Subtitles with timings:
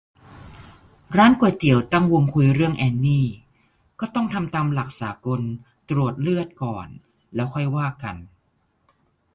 [1.17, 3.27] ร้านก๋วยเตี๋ยวตั้งวงคุยเรื่องแอนนี่
[3.99, 5.41] "ก็ต้องทำตามหลักสากล
[5.89, 6.87] ตรวจเลือดก่อน
[7.35, 8.15] แล้วค่อยว่ากัน"